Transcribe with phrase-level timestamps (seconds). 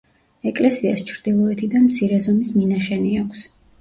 [0.51, 3.45] ეკლესიას ჩრდილოეთიდან მცირე ზომის მინაშენი აქვს.